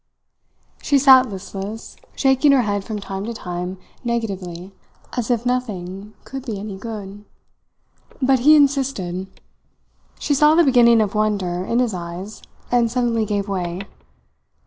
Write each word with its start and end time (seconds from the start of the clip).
She 0.81 0.97
sat 0.97 1.29
listless, 1.29 1.95
shaking 2.15 2.53
her 2.53 2.63
head 2.63 2.83
from 2.83 2.97
time 2.97 3.23
to 3.25 3.35
time 3.35 3.77
negatively, 4.03 4.73
as 5.15 5.29
if 5.29 5.45
nothing 5.45 6.15
could 6.23 6.43
be 6.43 6.57
any 6.59 6.75
good. 6.75 7.23
But 8.19 8.39
he 8.39 8.55
insisted; 8.55 9.27
she 10.17 10.33
saw 10.33 10.55
the 10.55 10.63
beginning 10.63 11.01
of 11.01 11.13
wonder 11.13 11.63
in 11.65 11.77
his 11.77 11.93
eyes, 11.93 12.41
and 12.71 12.89
suddenly 12.89 13.25
gave 13.27 13.47
way. 13.47 13.81